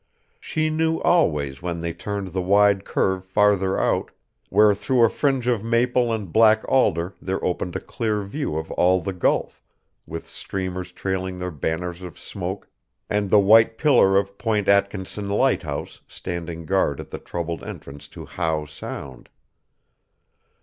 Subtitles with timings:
[0.39, 4.09] She knew always when they turned the wide curve farther out,
[4.49, 8.71] where through a fringe of maple and black alder there opened a clear view of
[8.71, 9.61] all the Gulf,
[10.07, 12.67] with steamers trailing their banners of smoke
[13.11, 18.25] and the white pillar of Point Atkinson lighthouse standing guard at the troubled entrance to
[18.25, 19.29] Howe Sound.